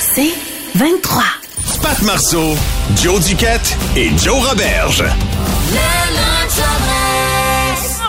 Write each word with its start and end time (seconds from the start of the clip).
C'est 0.00 0.32
23. 0.74 1.22
Pat 1.82 2.02
Marceau, 2.02 2.54
Joe 2.96 3.24
Duquette 3.26 3.76
et 3.96 4.08
Joe 4.16 4.48
Roberge. 4.48 5.04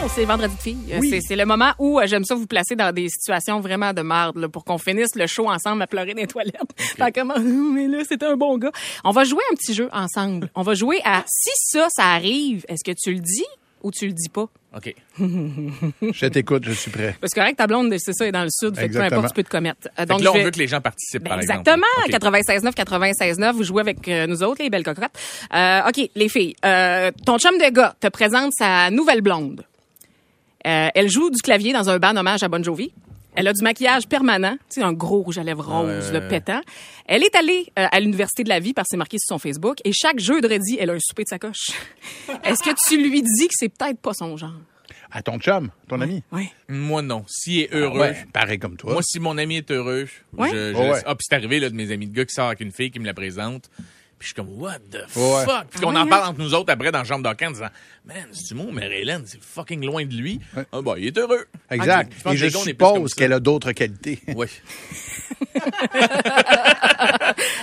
Non, 0.01 0.07
c'est 0.13 0.25
vendredi 0.25 0.55
de 0.55 0.61
filles. 0.61 0.93
Euh, 0.93 1.19
C'est, 1.27 1.35
le 1.35 1.45
moment 1.45 1.71
où 1.79 1.99
euh, 1.99 2.07
j'aime 2.07 2.23
ça 2.23 2.35
vous 2.35 2.47
placer 2.47 2.75
dans 2.75 2.93
des 2.93 3.09
situations 3.09 3.59
vraiment 3.59 3.93
de 3.93 4.01
marde 4.01 4.37
là, 4.37 4.47
pour 4.47 4.63
qu'on 4.63 4.77
finisse 4.77 5.15
le 5.15 5.27
show 5.27 5.49
ensemble 5.49 5.81
à 5.81 5.87
pleurer 5.87 6.13
dans 6.13 6.21
les 6.21 6.27
toilettes. 6.27 6.55
Fait 6.77 7.11
comment, 7.11 7.39
mais 7.39 7.87
là, 7.87 8.03
c'était 8.07 8.25
un 8.25 8.37
bon 8.37 8.57
gars. 8.57 8.71
On 9.03 9.11
va 9.11 9.23
jouer 9.23 9.43
un 9.51 9.55
petit 9.55 9.73
jeu 9.73 9.89
ensemble. 9.91 10.49
On 10.55 10.61
va 10.61 10.73
jouer 10.75 11.01
à 11.03 11.23
si 11.27 11.51
ça, 11.55 11.87
ça 11.89 12.05
arrive, 12.05 12.65
est-ce 12.69 12.83
que 12.83 12.95
tu 12.95 13.13
le 13.13 13.19
dis 13.19 13.45
ou 13.83 13.91
tu 13.91 14.07
le 14.07 14.13
dis 14.13 14.29
pas? 14.29 14.47
OK. 14.75 14.93
Je 16.01 16.25
t'écoute, 16.27 16.63
je 16.65 16.71
suis 16.73 16.91
prêt. 16.91 17.15
Parce 17.21 17.33
que 17.33 17.39
correct, 17.39 17.57
ta 17.57 17.67
blonde, 17.67 17.93
c'est 17.97 18.13
ça, 18.13 18.27
est 18.27 18.31
dans 18.31 18.43
le 18.43 18.49
sud. 18.51 18.75
Fait 18.75 18.87
que 18.87 18.93
peu 18.93 18.97
Exactement. 18.97 19.19
importe, 19.19 19.33
tu 19.33 19.35
peux 19.35 19.43
te 19.43 19.49
commettre. 19.49 19.87
Euh, 19.97 20.05
Donc 20.05 20.21
là, 20.21 20.31
on 20.31 20.37
je 20.37 20.43
veut 20.43 20.51
que 20.51 20.59
les 20.59 20.67
gens 20.67 20.81
participent, 20.81 21.23
Ben, 21.23 21.29
par 21.29 21.39
exactement. 21.39 21.85
exemple. 22.05 22.27
OK. 22.27 22.75
96.9, 22.75 22.75
96.9. 22.75 23.51
Vous 23.53 23.63
jouez 23.63 23.81
avec 23.81 24.07
euh, 24.07 24.27
nous 24.27 24.43
autres, 24.43 24.61
les 24.61 24.69
belles 24.69 24.83
cocottes. 24.83 25.11
Euh, 25.53 25.81
OK, 25.87 26.09
les 26.15 26.29
filles. 26.29 26.55
Euh, 26.65 27.11
ton 27.25 27.37
chum 27.39 27.57
de 27.57 27.69
gars 27.71 27.95
te 27.99 28.07
présente 28.07 28.51
sa 28.53 28.91
nouvelle 28.91 29.21
blonde. 29.21 29.63
Euh, 30.67 30.89
elle 30.93 31.09
joue 31.09 31.29
du 31.29 31.41
clavier 31.41 31.71
dans 31.71 31.89
un 31.89 31.97
band 31.97 32.15
hommage 32.17 32.43
à 32.43 32.49
Bon 32.49 32.61
Jovi. 32.63 32.91
Elle 33.39 33.47
a 33.47 33.53
du 33.53 33.61
maquillage 33.63 34.07
permanent, 34.07 34.53
tu 34.69 34.79
sais, 34.79 34.81
un 34.81 34.93
gros 34.93 35.21
rouge 35.21 35.37
à 35.37 35.43
lèvres 35.43 35.63
rose, 35.65 36.11
le 36.11 36.27
pétant. 36.27 36.59
Elle 37.05 37.23
est 37.23 37.35
allée 37.35 37.71
euh, 37.77 37.85
à 37.91 37.99
l'Université 37.99 38.43
de 38.43 38.49
la 38.49 38.59
vie 38.59 38.73
parce 38.73 38.85
que 38.87 38.89
c'est 38.91 38.97
marqué 38.97 39.17
sur 39.19 39.35
son 39.35 39.39
Facebook. 39.39 39.77
Et 39.85 39.91
chaque 39.93 40.19
jeudi, 40.19 40.77
elle 40.79 40.89
a 40.89 40.93
un 40.93 40.99
souper 40.99 41.23
de 41.23 41.27
sacoche. 41.29 41.69
Est-ce 42.43 42.63
que 42.63 42.71
tu 42.87 42.97
lui 42.97 43.21
dis 43.21 43.47
que 43.47 43.53
c'est 43.55 43.69
peut-être 43.69 43.99
pas 43.99 44.13
son 44.13 44.35
genre? 44.37 44.53
À 45.11 45.21
ton 45.21 45.37
chum, 45.39 45.69
ton 45.87 46.01
ami? 46.01 46.23
Oui. 46.31 46.49
Moi, 46.67 47.01
non. 47.01 47.23
S'il 47.27 47.59
est 47.61 47.73
heureux, 47.73 47.99
Ouais, 48.01 48.25
pareil 48.33 48.59
comme 48.59 48.75
toi. 48.75 48.91
moi, 48.91 49.01
si 49.03 49.19
mon 49.19 49.37
ami 49.37 49.57
est 49.57 49.71
heureux, 49.71 50.07
Ouais? 50.35 50.49
je, 50.51 50.73
je- 50.73 50.77
Oh, 50.77 50.91
ouais. 50.91 51.01
Ah, 51.05 51.15
puis 51.15 51.25
c'est 51.29 51.35
arrivé, 51.35 51.59
là, 51.61 51.69
de 51.69 51.75
mes 51.75 51.91
amis 51.91 52.07
de 52.07 52.13
gars 52.15 52.25
qui 52.25 52.33
sort 52.33 52.47
avec 52.47 52.59
une 52.59 52.71
fille 52.73 52.91
qui 52.91 52.99
me 52.99 53.05
la 53.05 53.13
présente. 53.13 53.69
Puis 54.19 54.29
je 54.29 54.33
suis 54.33 54.35
comme, 54.35 54.59
what 54.59 54.79
the 54.91 54.95
Ouais. 55.15 55.45
fuck? 55.45 55.67
Puis 55.69 55.79
qu'on 55.79 55.93
Ouais, 55.93 55.99
en 56.01 56.07
parle 56.07 56.29
entre 56.29 56.39
nous 56.39 56.53
autres 56.55 56.73
après 56.73 56.91
dans 56.91 56.97
la 56.99 57.03
chambre 57.03 57.21
d'hockey 57.23 57.45
en 57.45 57.51
disant, 57.51 57.67
man, 58.03 58.25
c'est 58.31 58.47
du 58.47 58.53
mot, 58.55 58.69
mais 58.71 58.87
Hélène, 59.01 59.23
c'est 59.27 59.39
fucking 59.43 59.85
loin 59.85 60.05
de 60.05 60.13
lui. 60.15 60.39
Ah, 60.71 60.81
bah, 60.81 60.95
il 60.97 61.05
est 61.07 61.17
heureux. 61.19 61.45
Exact. 61.69 62.11
Pense 62.23 62.33
Et 62.33 62.37
je 62.37 62.47
suppose 62.49 63.13
qu'elle 63.13 63.33
a 63.33 63.39
d'autres 63.39 63.73
qualités. 63.73 64.19
Oui. 64.35 64.47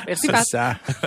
Merci, 0.07 0.27
C'est 0.27 0.33
Pat. 0.33 0.45
ça. 0.45 0.77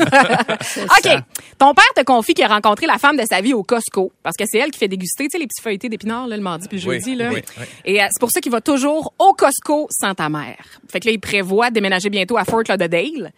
OK. 0.84 1.24
Ton 1.58 1.74
père 1.74 1.94
te 1.96 2.04
confie 2.04 2.34
qu'il 2.34 2.44
a 2.44 2.48
rencontré 2.50 2.86
la 2.86 2.98
femme 2.98 3.18
de 3.18 3.24
sa 3.30 3.42
vie 3.42 3.54
au 3.54 3.64
Costco 3.64 4.12
parce 4.24 4.36
que 4.38 4.44
c'est 4.48 4.58
elle 4.58 4.72
qui 4.72 4.80
fait 4.80 4.88
déguster, 4.88 5.26
tu 5.26 5.30
sais, 5.32 5.38
les 5.40 5.48
petits 5.48 5.62
feuilletés 5.62 5.90
d'épinards, 5.90 6.28
là, 6.28 6.36
le 6.38 6.44
mardi 6.44 6.68
puis 6.68 6.80
le 6.80 6.88
Oui, 6.90 6.96
jeudi, 7.00 7.16
là. 7.16 7.30
oui, 7.34 7.42
oui. 7.58 7.66
Et 7.86 8.02
euh, 8.02 8.08
c'est 8.12 8.20
pour 8.20 8.32
ça 8.32 8.42
qu'il 8.42 8.52
va 8.52 8.62
toujours 8.62 9.14
au 9.20 9.34
Costco 9.34 9.88
sans 9.92 10.14
ta 10.16 10.30
mère. 10.30 10.58
Fait 10.90 11.00
que 11.00 11.06
là, 11.08 11.12
il 11.14 11.20
prévoit 11.20 11.70
de 11.70 11.76
déménager 11.76 12.10
bientôt 12.10 12.38
à 12.38 12.46
Fort 12.46 12.64
Lauderdale. 12.68 13.32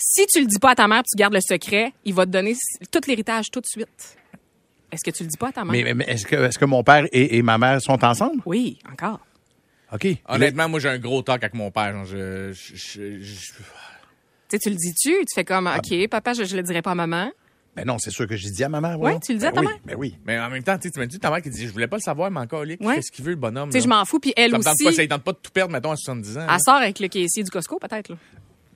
Si 0.00 0.24
tu 0.26 0.40
le 0.40 0.46
dis 0.46 0.58
pas 0.60 0.70
à 0.70 0.74
ta 0.76 0.86
mère, 0.86 1.02
tu 1.02 1.16
gardes 1.16 1.34
le 1.34 1.40
secret, 1.40 1.92
il 2.04 2.14
va 2.14 2.24
te 2.24 2.30
donner 2.30 2.54
tout 2.92 3.00
l'héritage 3.08 3.46
tout 3.50 3.60
de 3.60 3.66
suite. 3.66 4.16
Est-ce 4.92 5.02
que 5.04 5.10
tu 5.14 5.24
le 5.24 5.28
dis 5.28 5.36
pas 5.36 5.48
à 5.48 5.52
ta 5.52 5.64
mère? 5.64 5.72
Mais, 5.72 5.82
mais- 5.82 5.94
mais 5.94 6.04
est-ce 6.06 6.24
que, 6.24 6.36
est-ce 6.36 6.58
que 6.58 6.64
mon 6.64 6.84
père 6.84 7.04
et, 7.12 7.36
et 7.36 7.42
ma 7.42 7.58
mère 7.58 7.82
sont 7.82 8.02
ensemble? 8.04 8.40
Oui, 8.46 8.78
encore. 8.90 9.18
OK. 9.92 10.06
Honnêtement, 10.28 10.68
moi, 10.68 10.78
j'ai 10.80 10.88
un 10.88 10.98
gros 10.98 11.20
talk 11.22 11.42
avec 11.42 11.54
mon 11.54 11.70
père. 11.72 11.92
genre, 11.92 12.04
Je, 12.04 12.52
je, 12.52 12.74
je- 12.76 13.18
je- 13.20 13.52
Tu 13.52 13.62
sais, 14.50 14.58
tu 14.58 14.70
le 14.70 14.76
dis-tu? 14.76 15.10
Tu 15.10 15.34
fais 15.34 15.44
comme, 15.44 15.66
OK, 15.66 16.08
papa, 16.08 16.32
je, 16.32 16.44
je 16.44 16.56
le 16.56 16.62
dirai 16.62 16.80
pas 16.80 16.92
à 16.92 16.94
maman. 16.94 17.30
Ben 17.74 17.84
non, 17.84 17.98
c'est 17.98 18.10
sûr 18.10 18.26
que 18.26 18.36
j'ai 18.36 18.50
dit 18.50 18.62
à 18.64 18.68
ma 18.68 18.80
mère. 18.80 18.92
Ouais, 18.92 19.10
voyons. 19.12 19.20
tu 19.20 19.32
le 19.32 19.38
dis 19.38 19.46
à 19.46 19.50
Ben 19.50 19.56
ta 19.56 19.60
oui, 19.62 19.66
mère? 19.66 19.76
Ben 19.84 19.96
oui. 19.98 20.16
Mais 20.24 20.38
en 20.38 20.48
même 20.50 20.62
temps, 20.62 20.76
tu 20.78 20.88
sais, 20.88 20.90
tu 20.92 20.98
m'as 21.00 21.06
dit 21.06 21.18
ta 21.18 21.30
mère 21.30 21.42
qui 21.42 21.50
dit, 21.50 21.66
je 21.66 21.72
voulais 21.72 21.86
pas 21.88 21.96
le 21.96 22.02
savoir, 22.02 22.30
mais 22.30 22.40
encore, 22.40 22.60
Ouais. 22.60 22.76
qu'est-ce 22.94 23.10
qu'il 23.10 23.24
veut, 23.24 23.30
le 23.32 23.36
bonhomme? 23.36 23.70
Tu 23.70 23.78
sais, 23.78 23.84
je 23.84 23.88
m'en 23.88 24.04
fous, 24.04 24.20
puis 24.20 24.32
elle 24.36 24.52
Ça 24.52 24.58
me 24.58 24.62
tente 24.62 24.74
aussi. 24.74 24.84
pas, 24.84 24.92
ça 24.92 25.02
lui 25.02 25.08
tente 25.08 25.22
pas 25.24 25.32
de 25.32 25.38
tout 25.42 25.50
perdre, 25.52 25.72
mettons, 25.72 25.90
à 25.92 25.96
70 25.96 26.38
ans. 26.38 26.46
là. 26.46 26.54
Elle 26.54 26.60
sort 26.60 26.74
avec 26.76 26.98
le 27.00 27.08
caissier 27.08 27.42
du 27.42 27.50
Costco, 27.50 27.78
peut-être, 27.78 28.08
là. 28.10 28.16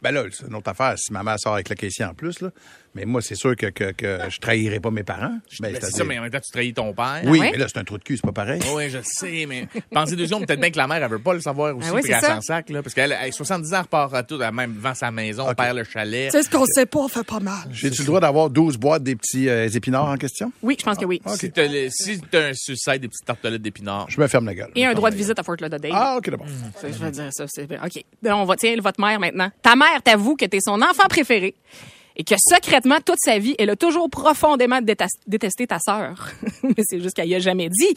Ben 0.03 0.11
là, 0.13 0.25
c'est 0.31 0.47
une 0.47 0.55
autre 0.55 0.71
affaire. 0.71 0.95
Si 0.99 1.13
ma 1.13 1.23
mère 1.23 1.39
sort 1.39 1.55
avec 1.55 1.69
le 1.69 1.75
caissier 1.77 2.05
en 2.05 2.15
plus, 2.15 2.41
là. 2.41 2.51
Mais 2.95 3.07
moi, 3.07 3.23
c'est 3.23 3.37
sûr 3.37 3.57
que, 3.57 3.67
que, 3.69 3.93
que 3.93 4.19
je 4.29 4.39
trahirai 4.39 4.79
pas 4.79 4.91
mes 4.91 5.03
parents. 5.03 5.39
Ben, 5.61 5.73
Ben, 5.73 5.79
c'est 5.81 5.93
ça, 5.93 6.05
mais 6.05 6.19
en 6.19 6.23
même 6.23 6.31
temps, 6.31 6.41
tu 6.45 6.51
trahis 6.53 6.75
ton 6.75 6.93
père. 6.93 7.23
Oui, 7.25 7.39
Ah 7.41 7.45
ouais? 7.45 7.51
mais 7.53 7.57
là, 7.59 7.67
c'est 7.67 7.79
un 7.79 7.85
trou 7.85 7.97
de 7.97 8.03
cul, 8.05 8.17
c'est 8.19 8.27
pas 8.27 8.33
pareil. 8.33 8.61
Oui, 8.75 8.91
je 8.91 8.99
sais, 9.03 9.47
mais 9.49 9.67
pensez 9.91 10.15
deux 10.15 10.27
secondes, 10.27 10.47
peut-être 10.47 10.61
bien 10.61 10.71
que 10.71 10.77
la 10.77 10.87
mère, 10.87 11.03
elle 11.03 11.11
veut 11.11 11.19
pas 11.19 11.33
le 11.33 11.41
savoir 11.41 11.75
aussi, 11.75 11.89
Ah 11.91 11.95
oui, 11.95 12.03
puis 12.03 12.13
c'est 12.13 12.27
s'en 12.27 12.41
sac, 12.43 12.69
là. 12.69 12.83
Parce 12.83 12.93
qu'elle, 12.95 13.17
elle, 13.19 13.33
70 13.33 13.73
ans, 13.73 13.77
elle 13.77 13.83
repart 13.83 14.13
à 14.15 14.23
tout, 14.25 14.39
elle 14.43 14.53
même 14.53 14.75
vend 14.79 14.95
sa 14.95 15.11
maison, 15.11 15.47
perd 15.55 15.79
le 15.79 15.85
chalet. 15.85 16.31
ce 16.31 16.51
qu'on 16.51 16.67
sait 16.67 16.85
pas, 16.85 17.09
fait 17.09 17.25
pas 17.25 17.41
mal. 17.41 17.67
J'ai-tu 17.71 18.03
le 18.03 18.07
droit 18.09 18.21
d'avoir 18.21 18.51
12 18.51 18.77
boîtes 18.77 19.03
des 19.05 19.17
petits 19.17 19.49
euh, 19.49 19.69
épinards 19.69 20.09
en 20.11 20.17
question? 20.19 20.53
Oui, 20.63 20.77
je 20.79 20.85
pense 20.85 20.99
que 20.99 21.07
oui. 21.07 21.23
Si 21.37 21.51
t'as, 21.51 21.67
si 21.89 22.21
un 22.35 22.53
suicide, 22.53 23.01
des 23.01 23.09
petites 23.09 23.25
tartelettes 23.25 23.63
d'épinards. 23.63 24.07
Je 24.11 24.21
me 24.21 24.27
ferme 24.27 24.45
la 24.45 24.55
gueule. 24.55 24.71
Et 24.75 24.85
un 24.85 24.93
droit 24.93 25.11
de 25.11 25.17
visite 25.17 25.39
à 25.39 25.43
Fort 25.43 25.57
Lauderdale. 25.59 25.93
Ah, 25.95 26.17
OK, 26.19 26.29
d'abord. 26.29 26.47
Je 26.83 26.89
veux 26.89 27.11
dire 27.11 27.29
ça, 27.31 27.47
c'est 27.49 27.63
OK. 27.63 28.05
Ben, 28.23 28.35
on 28.35 28.45
va 28.45 28.57
tiens 28.57 28.77
votre 28.83 29.01
mère 29.01 29.19
maintenant. 29.19 29.51
Ta 29.63 29.77
mère 29.77 29.92
t'avoue 30.01 30.37
que 30.37 30.45
t'es 30.47 30.61
son 30.65 30.81
enfant 30.83 31.07
préféré 31.09 31.55
et 32.15 32.25
que 32.25 32.35
secrètement 32.39 32.99
toute 33.03 33.17
sa 33.25 33.39
vie, 33.39 33.55
elle 33.59 33.71
a 33.71 33.77
toujours 33.77 34.11
profondément 34.11 34.81
détesté 34.83 35.67
ta 35.67 35.79
sœur. 35.79 36.29
Mais 36.63 36.83
c'est 36.87 37.01
juste 37.01 37.15
qu'elle 37.17 37.29
y 37.31 37.35
a 37.35 37.39
jamais 37.39 37.71
dit. 37.71 37.95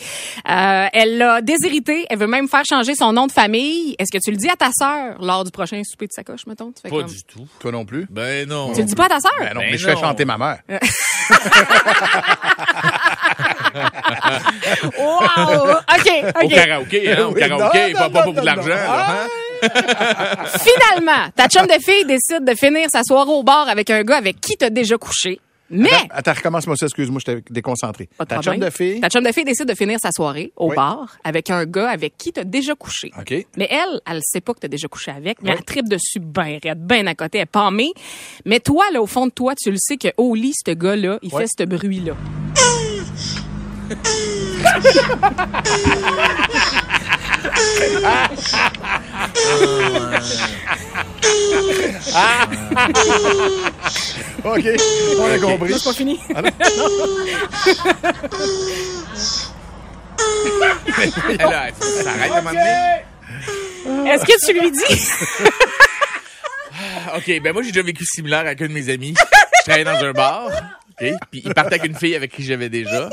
Euh, 0.50 0.88
elle 0.94 1.18
l'a 1.18 1.42
déshérité, 1.42 2.06
elle 2.10 2.20
veut 2.20 2.28
même 2.28 2.48
faire 2.48 2.64
changer 2.66 2.96
son 2.96 3.12
nom 3.12 3.28
de 3.28 3.34
famille. 3.34 3.94
Est-ce 4.00 4.18
que 4.18 4.24
tu 4.24 4.32
le 4.32 4.38
dis 4.38 4.48
à 4.50 4.56
ta 4.56 4.70
sœur 4.72 5.18
lors 5.22 5.44
du 5.44 5.52
prochain 5.52 5.82
souper 5.84 6.08
de 6.08 6.14
sacoche 6.14 6.48
mettons? 6.48 6.72
Tu 6.72 6.82
fais 6.82 6.88
Pas 6.90 6.96
comme- 6.96 7.08
du 7.08 7.24
tout. 7.26 7.46
Toi 7.60 7.74
non 7.74 7.84
plus? 7.84 8.08
Ben 8.10 8.48
non. 8.48 8.72
Tu 8.72 8.80
le 8.80 8.86
dis 8.86 8.96
pas 8.96 9.08
à 9.08 9.10
ta 9.10 9.20
sœur? 9.20 9.34
Ben 9.38 9.54
non, 9.54 9.60
Ben 9.60 9.72
mais 9.72 9.78
je 9.78 9.86
fais 9.90 9.98
chanter 9.98 10.24
ma 10.24 10.38
mère. 10.38 10.60
Wow! 14.98 15.72
OK, 15.94 16.10
Au 16.42 16.46
OK. 16.46 16.54
karaoké, 16.54 17.12
hein, 17.12 17.26
au 17.26 17.34
karaoké, 17.34 17.94
non, 17.94 18.00
pas, 18.00 18.06
non, 18.08 18.10
pas 18.12 18.20
non, 18.20 18.24
pour 18.24 18.34
de 18.34 18.46
l'argent, 18.46 18.72
hein? 18.72 19.28
Finalement, 20.60 21.30
ta 21.36 21.48
chum 21.48 21.66
de 21.68 21.82
fille 21.84 22.06
décide 22.06 22.44
de 22.46 22.54
finir 22.56 22.88
sa 22.92 23.04
soirée 23.04 23.32
au 23.32 23.44
bar 23.44 23.68
avec 23.70 23.90
un 23.90 24.04
gars 24.04 24.18
avec 24.18 24.40
qui 24.42 24.56
t'as 24.58 24.70
déjà 24.70 24.98
couché. 24.98 25.40
Mais 25.68 25.90
Attends, 25.92 26.08
attends, 26.12 26.34
recommence-moi 26.34 26.76
ça, 26.76 26.86
excuse-moi, 26.86 27.20
je 27.26 27.34
t'ai 27.34 27.44
déconcentré. 27.50 28.08
Pas 28.20 28.26
Ta 28.28 28.40
chum 28.40 28.60
de 28.60 28.70
fille? 28.70 29.00
Ta 29.02 29.10
chum 29.10 29.24
de 29.24 29.32
fille 29.32 29.46
décide 29.46 29.66
de 29.68 29.74
finir 29.74 29.98
sa 30.00 30.12
soirée 30.12 30.52
au 30.56 30.70
Oui. 30.70 30.76
bar 30.76 31.18
avec 31.24 31.50
un 31.50 31.66
gars 31.66 31.90
avec 31.90 32.16
qui 32.18 32.32
t'as 32.32 32.44
déjà 32.44 32.76
couché. 32.76 33.12
OK. 33.20 33.34
Mais 33.58 33.68
elle, 33.72 34.00
elle 34.08 34.20
sait 34.22 34.42
pas 34.42 34.54
que 34.54 34.60
t'as 34.60 34.68
déjà 34.68 34.88
couché 34.88 35.10
avec, 35.10 35.42
mais 35.42 35.50
Oui. 35.50 35.56
elle 35.58 35.66
tripe 35.66 35.90
dessus 35.90 36.20
ben 36.20 36.60
raide, 36.64 36.86
ben 36.86 37.08
à 37.08 37.16
côté, 37.16 37.40
elle 37.40 37.44
est 37.46 37.48
palmée. 37.48 37.92
Mais 38.46 38.60
toi, 38.60 38.86
là, 38.94 39.02
au 39.02 39.08
fond 39.08 39.26
de 39.26 39.32
toi, 39.32 39.56
tu 39.56 39.72
le 39.72 39.78
sais 39.80 39.98
que 39.98 40.10
au 40.18 40.36
lit, 40.36 40.54
ce 40.54 40.72
gars-là, 40.72 41.18
il 41.24 41.34
Oui. 41.34 41.42
fait 41.42 41.48
ce 41.60 41.64
bruit-là. 41.66 42.14
OK, 54.44 54.66
on 55.20 55.32
a 55.32 55.40
compris. 55.40 55.74
C'est 55.74 55.84
pas 55.84 55.94
fini. 55.94 56.20
Elle 56.28 56.54
s'arrête 62.04 62.32
à 62.32 62.38
un 62.38 62.42
moment 62.42 62.52
donné. 62.52 63.04
Est-ce 64.12 64.26
que 64.26 64.46
tu 64.46 64.54
lui 64.60 64.72
dis? 64.72 65.10
OK, 67.16 67.42
ben 67.42 67.54
moi, 67.54 67.62
j'ai 67.64 67.72
déjà 67.72 67.86
vécu 67.86 68.06
similaire 68.06 68.42
avec 68.42 68.62
un 68.62 68.68
de 68.68 68.74
mes 68.74 68.90
amis. 68.90 69.16
Je 69.18 69.64
travaillais 69.64 69.86
dans 69.86 70.04
un 70.04 70.12
bar, 70.12 70.50
OK, 70.90 71.12
puis 71.32 71.42
il 71.46 71.54
partait 71.54 71.76
avec 71.76 71.86
une 71.86 71.96
fille 71.96 72.16
avec 72.16 72.32
qui 72.32 72.44
j'avais 72.44 72.70
déjà, 72.70 73.10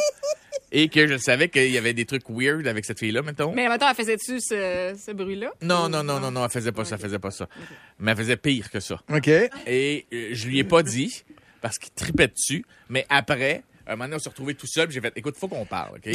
et 0.73 0.89
que 0.89 1.07
je 1.07 1.17
savais 1.19 1.49
qu'il 1.49 1.71
y 1.71 1.79
avait 1.79 1.93
des 1.93 2.05
trucs 2.07 2.25
weird 2.29 2.67
avec 2.67 2.85
cette 2.85 2.99
fille-là, 2.99 3.23
mettons. 3.23 3.53
Mais 3.53 3.69
maintenant, 3.69 3.89
elle 3.91 3.95
faisait-tu 3.97 4.41
ce, 4.41 4.99
ce 4.99 5.13
bruit-là? 5.13 5.51
Non, 5.63 5.89
non, 5.89 6.03
non, 6.03 6.19
non, 6.19 6.31
non, 6.31 6.45
elle 6.45 6.51
faisait 6.51 6.73
pas 6.73 6.85
ça, 6.85 6.97
elle 6.97 7.03
faisait 7.03 7.19
pas 7.19 7.31
ça. 7.31 7.47
Mais 8.01 8.13
elle 8.13 8.17
faisait 8.17 8.37
pire 8.37 8.71
que 8.71 8.81
ça. 8.81 9.01
OK. 9.13 9.29
Et 9.67 10.07
euh, 10.13 10.31
je 10.33 10.47
lui 10.49 10.59
ai 10.59 10.65
pas 10.65 10.83
dit, 10.83 11.25
parce 11.61 11.79
qu'il 11.79 11.93
tripait 11.93 12.29
dessus, 12.29 12.65
mais 12.89 13.07
après... 13.09 13.63
Un 13.85 13.93
moment 13.93 14.05
donné, 14.05 14.17
on 14.17 14.19
s'est 14.21 14.29
retrouvés 14.29 14.55
tout 14.55 14.69
seul, 14.69 14.87
puis 14.87 14.95
j'ai 14.95 15.01
fait, 15.01 15.13
écoute, 15.17 15.35
faut 15.37 15.49
qu'on 15.49 15.65
parle, 15.67 15.97
OK? 15.97 16.09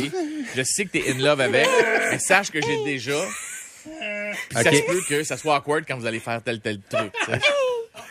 Je 0.56 0.62
sais 0.63 0.86
que 0.86 0.92
t'es 0.92 1.04
in 1.12 1.18
love 1.19 1.42
avec, 1.42 1.68
mais 2.12 2.18
sache 2.18 2.50
que 2.50 2.62
j'ai 2.62 2.81
déjà. 2.86 3.19
Puis 3.83 3.92
ça 4.54 4.62
OK. 4.62 4.74
se 4.75 4.81
peut 4.86 5.01
que 5.07 5.24
ça 5.24 5.36
soit 5.36 5.56
awkward 5.57 5.83
quand 5.86 5.98
vous 5.98 6.06
allez 6.06 6.21
faire 6.21 6.42
tel, 6.42 6.62
tel 6.62 6.80
truc, 6.89 7.12
tu 7.25 7.31
sais. 7.31 7.39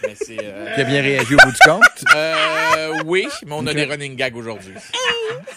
Mais 0.02 0.14
c'est. 0.14 0.36
euh, 0.42 0.74
Qui 0.74 0.80
a 0.82 0.84
bien 0.84 1.00
réagi 1.00 1.34
au 1.34 1.38
bout 1.38 1.50
du 1.52 1.58
compte? 1.64 1.82
Euh, 2.14 3.02
oui, 3.06 3.26
mais 3.46 3.52
on 3.54 3.66
a 3.66 3.72
des 3.72 3.84
running 3.84 4.14
gags 4.14 4.36
aujourd'hui. 4.36 4.74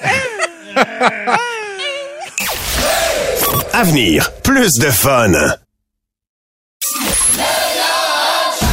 Avenir, 3.73 4.29
plus 4.43 4.71
de 4.79 4.89
fun. 4.91 5.31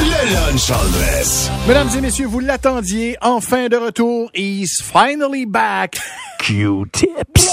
Le 0.01 0.35
lunch 0.35 0.71
en 0.71 0.85
dress. 0.91 1.51
Mesdames 1.69 1.89
et 1.97 2.01
messieurs, 2.01 2.27
vous 2.27 2.41
l'attendiez, 2.41 3.17
enfin 3.21 3.69
de 3.69 3.77
retour. 3.77 4.31
He's 4.35 4.81
finally 4.83 5.47
back. 5.47 5.97
Q-tips. 6.41 7.47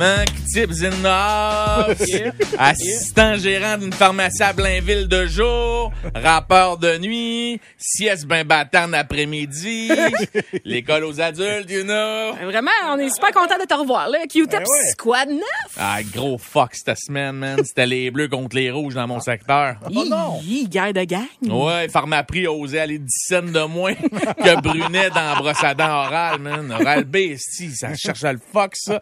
The 0.00 1.04
house. 1.04 2.10
Assistant 2.58 3.36
gérant 3.36 3.76
d'une 3.76 3.92
pharmacie 3.92 4.42
à 4.42 4.54
Blainville 4.54 5.06
de 5.08 5.26
jour. 5.26 5.92
Rappeur 6.14 6.78
de 6.78 6.96
nuit. 6.96 7.60
Sieste 7.76 8.24
ben 8.26 8.46
battant 8.46 8.90
après-midi. 8.94 9.90
L'école 10.64 11.04
aux 11.04 11.20
adultes, 11.20 11.70
you 11.70 11.82
know. 11.82 12.32
Vraiment, 12.46 12.70
on 12.88 12.98
est 12.98 13.10
super 13.10 13.30
content 13.32 13.58
de 13.60 13.66
te 13.66 13.74
revoir, 13.74 14.08
là. 14.08 14.20
Q-Tip 14.26 14.62
Squad 14.92 15.28
9. 15.28 15.40
Ah, 15.76 15.98
gros 16.02 16.38
fuck 16.38 16.74
cette 16.74 16.96
semaine, 16.98 17.36
man. 17.36 17.60
C'était 17.62 17.86
les 17.86 18.10
bleus 18.10 18.28
contre 18.28 18.56
les 18.56 18.70
rouges 18.70 18.94
dans 18.94 19.06
mon 19.06 19.20
secteur. 19.20 19.76
Oh 19.94 20.04
non! 20.08 20.40
guerre 20.70 20.94
de 20.94 21.04
gang. 21.04 21.26
Ouais, 21.42 21.88
Pharmaprix 21.88 22.46
a 22.46 22.52
osé 22.52 22.80
aller 22.80 22.98
10 22.98 23.06
cents 23.08 23.42
de 23.42 23.66
moins 23.66 23.94
que 23.94 24.60
Brunet 24.62 25.10
dans 25.10 25.74
dents 25.74 26.04
orale, 26.04 26.40
man. 26.40 26.72
Oral 26.72 27.04
B, 27.04 27.36
ça 27.36 27.94
cherche 27.94 28.24
à 28.24 28.32
le 28.32 28.40
fuck, 28.52 28.72
ça. 28.76 28.98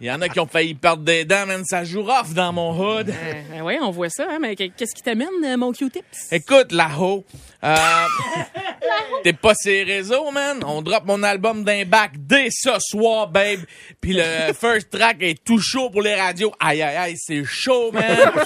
Il 0.00 0.07
y 0.08 0.12
en 0.12 0.20
a 0.22 0.28
qui 0.28 0.40
ont 0.40 0.46
failli 0.46 0.74
perdre 0.74 1.02
des 1.02 1.24
dents, 1.24 1.46
man. 1.46 1.62
Ça 1.64 1.84
joue 1.84 2.02
rough 2.02 2.32
dans 2.34 2.52
mon 2.52 2.72
hood. 2.72 3.10
Euh, 3.10 3.60
oui, 3.62 3.76
on 3.82 3.90
voit 3.90 4.08
ça, 4.08 4.26
hein, 4.30 4.38
mais 4.40 4.56
qu'est-ce 4.56 4.94
qui 4.94 5.02
t'amène, 5.02 5.28
euh, 5.44 5.56
mon 5.56 5.72
Q-Tips? 5.72 6.32
Écoute, 6.32 6.72
là-haut, 6.72 7.24
euh, 7.62 7.76
t'es 9.24 9.32
pas 9.32 9.54
ces 9.54 9.82
réseaux, 9.82 10.30
man. 10.30 10.62
On 10.66 10.82
drop 10.82 11.04
mon 11.06 11.22
album 11.22 11.64
d'un 11.64 11.84
bac 11.84 12.12
dès 12.16 12.48
ce 12.50 12.70
soir, 12.78 13.28
babe. 13.28 13.60
Puis 14.00 14.12
le 14.12 14.52
first 14.60 14.90
track 14.90 15.18
est 15.20 15.42
tout 15.42 15.60
chaud 15.60 15.90
pour 15.90 16.02
les 16.02 16.14
radios. 16.14 16.52
Aïe, 16.60 16.82
aïe, 16.82 16.96
aïe, 16.96 17.16
c'est 17.18 17.44
chaud, 17.44 17.92
man. 17.92 18.04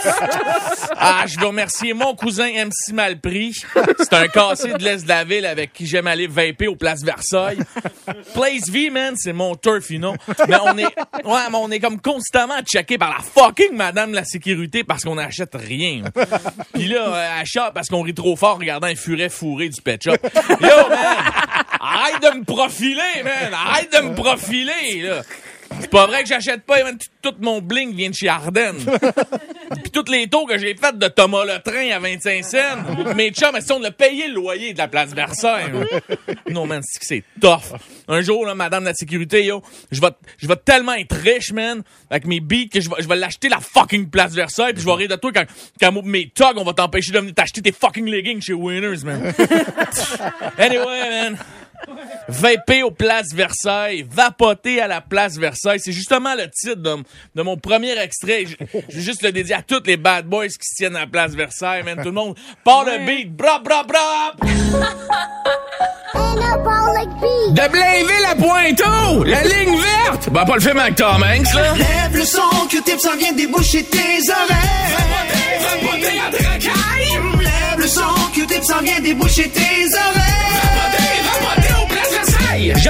Ah, 1.05 1.25
je 1.27 1.39
veux 1.39 1.47
remercier 1.47 1.95
mon 1.95 2.15
cousin 2.15 2.49
MC 2.49 2.93
Malpris. 2.93 3.63
C'est 3.99 4.13
un 4.13 4.29
cassé 4.29 4.73
de 4.73 4.85
l'Est 4.85 5.03
de 5.03 5.09
la 5.09 5.25
ville 5.25 5.47
avec 5.47 5.73
qui 5.73 5.87
j'aime 5.87 6.07
aller 6.07 6.27
vaper 6.27 6.69
au 6.69 6.77
Place 6.77 7.03
Versailles. 7.03 7.59
Place 8.35 8.69
V, 8.69 8.91
man, 8.91 9.15
c'est 9.17 9.33
mon 9.33 9.55
turf, 9.57 9.91
you 9.91 9.99
know. 9.99 10.15
Mais 10.49 10.57
on 10.63 10.79
est, 10.79 10.85
ouais, 10.85 11.51
mais 11.51 11.57
on 11.57 11.71
est 11.71 11.81
comme 11.81 12.01
constamment 12.01 12.61
checké 12.63 12.99
par 12.99 13.11
la 13.11 13.21
fucking 13.21 13.75
madame 13.75 14.11
de 14.11 14.17
la 14.17 14.25
sécurité 14.25 14.85
parce 14.85 15.03
qu'on 15.03 15.17
n'achète 15.17 15.55
rien. 15.55 16.03
Puis 16.73 16.89
là, 16.89 17.09
euh, 17.09 17.41
achat 17.41 17.71
parce 17.73 17.89
qu'on 17.89 18.03
rit 18.03 18.15
trop 18.15 18.37
fort 18.37 18.57
en 18.57 18.59
regardant 18.59 18.87
un 18.87 18.95
furet 18.95 19.29
fourré 19.29 19.69
du 19.69 19.81
pet 19.81 20.03
shop. 20.03 20.17
Yo, 20.49 20.89
man! 20.89 21.17
Arrête 21.81 22.23
de 22.23 22.39
me 22.39 22.45
profiler, 22.45 23.23
man! 23.25 23.53
Arrête 23.53 23.93
de 23.93 24.09
me 24.09 24.15
profiler, 24.15 25.03
là! 25.03 25.23
C'est 25.81 25.91
pas 25.91 26.07
vrai 26.07 26.23
que 26.23 26.29
j'achète 26.29 26.65
pas, 26.65 26.83
man. 26.85 26.99
Tout, 27.23 27.35
mon 27.41 27.61
bling 27.61 27.95
vient 27.95 28.11
de 28.11 28.15
chez 28.15 28.29
Ardennes. 28.29 28.85
Puis 29.81 29.91
toutes 29.91 30.09
les 30.09 30.29
tours 30.29 30.47
que 30.47 30.59
j'ai 30.59 30.75
faites 30.75 30.99
de 30.99 31.09
Thomas 31.09 31.45
le 31.45 31.61
Train 31.63 31.91
à 31.91 31.99
25 31.99 32.45
cents, 32.45 33.15
mes 33.15 33.31
chums, 33.31 33.55
elles 33.55 33.63
sont 33.63 33.81
de 33.81 33.89
payer 33.89 34.29
le 34.29 34.35
loyer 34.35 34.73
de 34.73 34.79
la 34.79 34.89
place 34.89 35.15
Versailles. 35.15 35.73
Non, 36.51 36.67
man, 36.67 36.81
c'est 36.85 36.99
que 36.99 37.07
c'est 37.07 37.25
tough. 37.41 37.79
Un 38.09 38.21
jour, 38.21 38.45
là, 38.47 38.55
madame 38.55 38.83
de 38.85 38.89
la 38.89 38.95
sécurité, 38.95 39.45
yo, 39.45 39.63
je 39.91 40.01
vais, 40.01 40.11
je 40.39 40.47
vais 40.47 40.57
tellement 40.57 40.95
être 40.95 41.15
riche, 41.15 41.53
man, 41.53 41.83
avec 42.11 42.27
mes 42.27 42.41
beats, 42.41 42.69
que 42.73 42.81
je 42.81 42.89
vais, 42.89 42.97
je 43.01 43.09
vais 43.09 43.17
l'acheter 43.17 43.49
la 43.49 43.61
fucking 43.61 44.11
place 44.11 44.33
Versailles, 44.33 44.73
puis 44.75 44.83
je 44.83 44.87
vais 44.87 44.95
rire 44.95 45.09
de 45.09 45.17
toi 45.17 45.33
quand, 45.33 45.45
quand 45.81 46.03
mes 46.05 46.29
togs, 46.29 46.59
on 46.59 46.65
va 46.65 46.73
t'empêcher 46.73 47.13
de 47.13 47.19
venir 47.19 47.35
t'acheter 47.35 47.63
tes 47.63 47.73
fucking 47.73 48.07
leggings 48.07 48.41
chez 48.41 48.55
Winners, 48.55 49.05
man. 49.05 49.33
anyway, 50.59 51.11
man. 51.11 51.39
Vaper 52.29 52.83
aux 52.83 52.91
places 52.91 53.33
Versailles, 53.35 54.07
vapoter 54.11 54.81
à 54.81 54.89
la 54.89 55.01
place 55.01 55.37
Versailles. 55.37 55.81
C'est 55.81 55.93
justement 55.93 56.35
le 56.35 56.49
titre 56.51 56.77
de, 56.77 56.97
de 57.35 57.43
mon 57.43 57.57
premier 57.57 57.99
extrait. 57.99 58.45
Je, 58.47 58.57
je 58.89 58.97
vais 58.97 59.03
juste 59.03 59.23
le 59.23 59.33
dédier 59.33 59.55
à 59.55 59.63
tous 59.63 59.83
les 59.87 59.97
bad 59.97 60.27
boys 60.27 60.49
qui 60.49 60.67
se 60.69 60.75
tiennent 60.77 60.97
à 60.97 61.01
la 61.01 61.07
place 61.07 61.33
Versailles, 61.33 61.83
man. 61.83 61.99
Tout 61.99 62.09
le 62.09 62.13
monde 62.13 62.37
part 62.65 62.85
le 62.85 63.05
beat. 63.07 63.35
Bra, 63.35 63.59
bra, 63.59 63.83
bra! 63.85 64.33
De 67.51 67.69
Blainville 67.69 68.27
à 68.31 68.35
Pointeau, 68.35 69.25
la 69.25 69.43
ligne 69.43 69.79
verte. 69.79 70.31
Ben, 70.31 70.45
pas 70.45 70.55
le 70.55 70.61
film 70.61 70.79
avec 70.79 70.97
Tom 70.97 71.23
Hanks, 71.23 71.55
là. 71.55 71.75
Lève 71.75 72.15
le 72.17 72.25
son, 72.25 72.67
Q-tip 72.69 72.99
s'en 73.01 73.17
vient 73.17 73.33
déboucher 73.33 73.85
tes 73.85 73.99
oreilles. 74.31 74.93
Vapoter 75.61 76.19
à 76.19 76.31
Tracaille. 76.31 77.21
Lève 77.41 77.79
le 77.79 77.87
son, 77.87 78.31
Q-tip 78.35 78.65
s'en 78.65 78.81
vient 78.81 79.01
déboucher 79.01 79.49
tes 79.51 79.61
oreilles. 79.61 80.22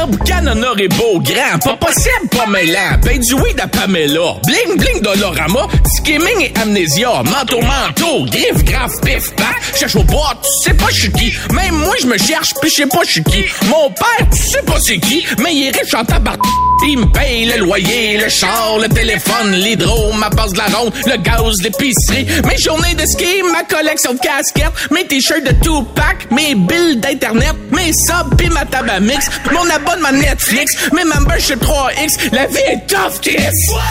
Jean 0.03 0.09
Boucan, 0.09 0.47
honoré 0.49 0.89
beau, 0.89 1.21
grand, 1.21 1.59
pas 1.63 1.77
possible, 1.77 2.29
pas 2.31 2.47
mêlant. 2.47 2.99
Ben 3.05 3.21
du 3.21 3.35
weed 3.35 3.61
à 3.61 3.69
Pamela, 3.69 4.35
bling 4.45 4.77
bling 4.77 5.01
Dolorama, 5.01 5.69
skimming 5.97 6.41
et 6.41 6.53
amnésia, 6.61 7.23
manteau 7.23 7.61
manteau, 7.61 8.25
griffe 8.25 8.65
grave 8.65 8.93
pif 9.05 9.33
paf, 9.37 9.79
cherche 9.79 9.95
au 9.95 10.03
bois, 10.03 10.35
tu 10.43 10.69
sais 10.69 10.75
pas 10.75 10.91
je 10.91 11.07
qui. 11.09 11.33
Même 11.55 11.77
moi 11.77 11.95
je 12.01 12.07
me 12.07 12.19
cherche, 12.19 12.53
pis 12.61 12.69
je 12.69 12.83
sais 12.83 12.87
pas 12.87 13.03
je 13.09 13.21
qui. 13.21 13.45
Mon 13.67 13.91
père, 13.91 14.29
tu 14.33 14.43
sais 14.43 14.63
pas 14.63 14.79
c'est 14.81 14.99
qui, 14.99 15.25
mais 15.41 15.55
il 15.55 15.69
est 15.69 15.79
riche 15.79 15.95
en 15.95 16.05
tabac. 16.05 16.39
Il 16.85 16.99
me 16.99 17.07
paye 17.13 17.45
le 17.45 17.59
loyer, 17.59 18.19
le 18.19 18.29
char, 18.29 18.79
le 18.81 18.89
téléphone, 18.89 19.53
l'hydro, 19.53 20.13
ma 20.15 20.31
passe 20.31 20.53
de 20.53 20.59
la 20.59 20.65
ronde, 20.65 20.93
le 21.07 21.17
gaz, 21.19 21.63
l'épicerie, 21.63 22.27
mes 22.45 22.59
journées 22.59 22.95
de 22.97 23.07
ski, 23.07 23.45
ma 23.53 23.63
collection 23.63 24.15
de 24.15 24.19
casquettes, 24.19 24.91
mes 24.91 25.07
t-shirts 25.07 25.45
de 25.45 25.53
Tupac, 25.63 26.29
mes 26.33 26.57
billes 26.57 26.97
d'internet, 26.97 27.55
mes 27.71 27.93
subs 27.93 28.37
pis 28.37 28.49
ma 28.49 28.65
tabac 28.65 28.99
mix, 28.99 29.29
mon 29.53 29.71
abonnement 29.71 29.92
Netflix, 30.01 30.75
mes 30.93 31.05
memberships 31.05 31.61
3X, 31.63 32.31
la 32.33 32.47
vie 32.47 32.59
est 32.59 32.87
tough, 32.87 33.21
Chris! 33.21 33.37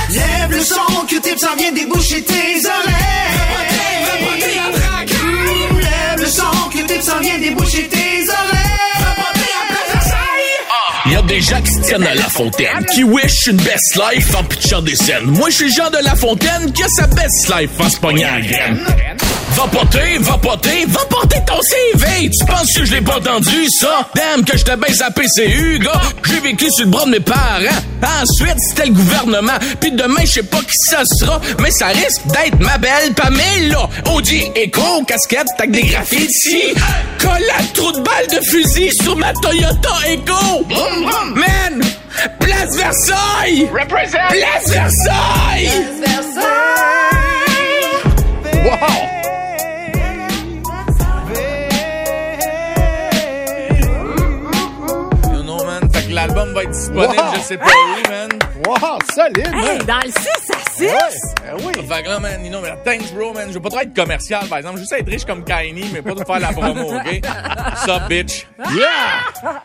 Lève 0.10 0.52
le 0.52 0.60
son, 0.62 1.06
Q-tip 1.08 1.40
s'en 1.40 1.56
vient 1.56 1.72
déboucher 1.72 2.22
tes 2.24 2.34
oreilles. 2.66 2.96
Mm, 5.24 5.80
Lève 5.80 6.20
le 6.20 6.26
son, 6.26 6.44
Q-tip 6.72 7.02
s'en 7.02 7.20
vient 7.20 7.38
déboucher 7.40 7.88
tes 7.88 7.98
oreilles. 7.98 8.68
Y 11.08 11.16
a 11.16 11.22
des 11.24 11.42
gens 11.42 11.62
qui 11.62 11.72
se 11.74 11.82
tiennent 11.82 12.08
à 12.08 12.14
la 12.16 12.30
fontaine, 12.30 12.86
qui 12.94 13.04
wish 13.04 13.48
une 13.48 13.58
best 13.58 13.96
life 13.96 14.34
en 14.36 14.44
pitchant 14.44 14.82
des 14.82 14.96
scènes. 14.96 15.26
Moi, 15.26 15.50
je 15.50 15.56
suis 15.56 15.66
le 15.66 15.72
genre 15.72 15.92
de 15.92 15.98
la 16.04 16.16
fontaine 16.16 16.72
qui 16.72 16.84
a 16.84 16.88
sa 16.88 17.08
best 17.08 17.50
life 17.50 17.72
en 17.80 17.90
se 17.90 17.98
pognant 17.98 18.28
à 18.28 18.40
la 18.40 18.42
graine. 18.42 18.80
Va 19.56 19.68
poter, 19.68 20.18
va 20.20 20.38
poter, 20.38 20.86
va 20.88 21.00
porter 21.10 21.38
ton 21.46 21.60
CV. 21.62 22.30
Tu 22.30 22.46
penses 22.46 22.68
que 22.76 22.86
je 22.86 22.94
l'ai 22.94 23.02
pas 23.02 23.18
entendu, 23.18 23.68
ça? 23.80 24.08
Damn, 24.16 24.44
que 24.44 24.58
je 24.58 24.64
te 24.64 24.76
baisse 24.76 25.02
à 25.02 25.12
PCU, 25.12 25.80
gars. 25.80 26.02
J'ai 26.26 26.40
vécu 26.40 26.66
sur 26.72 26.86
le 26.86 26.92
bras 26.92 27.06
de 27.06 27.12
mes 27.12 27.20
parents. 27.20 27.82
Ensuite, 28.22 28.56
c'était 28.60 28.88
le 28.88 28.94
gouvernement. 28.94 29.58
Puis 29.80 29.92
demain, 29.92 30.22
je 30.24 30.32
sais 30.32 30.44
pas 30.44 30.60
qui 30.60 30.78
ça 30.90 31.04
sera, 31.06 31.40
mais 31.62 31.72
ça 31.72 31.88
risque 31.88 32.26
d'être 32.28 32.60
ma 32.60 32.78
belle 32.78 33.14
Pamela. 33.16 33.90
Audi 34.14 34.52
Echo, 34.56 35.04
casquette 35.06 35.48
avec 35.60 35.72
des 35.72 35.84
graffitis. 35.84 36.74
Collade, 37.20 37.74
trou 37.74 37.92
de 37.92 38.00
balle 38.00 38.28
de 38.32 38.44
fusil 38.46 38.92
sur 39.02 39.16
ma 39.18 39.34
Toyota 39.34 39.90
Echo. 40.08 40.66
Man! 41.36 41.82
Place 42.40 42.76
Versailles! 42.76 43.70
Place 43.72 44.70
Versailles! 44.70 45.70
You 45.70 46.81
Wow. 57.58 57.58
sais 57.58 57.58
pas 57.58 57.66
où, 57.66 58.10
man. 58.12 58.30
Wow, 58.66 59.00
solide, 59.14 59.48
Hey, 59.54 59.78
man. 59.78 59.86
dans 59.88 60.00
le 60.06 60.12
6 60.12 60.52
à 60.52 60.72
6? 60.72 60.86
Ben 61.44 61.54
oui. 61.66 61.74
Fait 61.88 62.04
que 62.04 62.10
là, 62.10 62.20
man, 62.20 62.44
you 62.46 62.50
know, 62.52 62.62
mais 62.62 62.76
thanks, 62.84 63.12
bro, 63.14 63.34
man. 63.34 63.48
Je 63.50 63.54
veux 63.54 63.60
pas 63.62 63.70
trop 63.70 63.80
être 63.82 63.96
commercial, 63.96 64.46
par 64.48 64.60
exemple. 64.60 64.80
Juste 64.80 64.94
être 64.94 65.08
riche 65.10 65.26
comme 65.26 65.44
Kanye, 65.44 65.86
mais 65.94 66.02
pas 66.02 66.14
de 66.14 66.24
faire 66.24 66.40
la 66.40 66.50
promo, 66.54 66.96
OK? 66.96 67.22
Ça, 67.86 68.00
bitch. 68.08 68.46
Yeah! 68.74 69.62